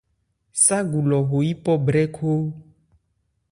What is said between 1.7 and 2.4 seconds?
brɛ́khó.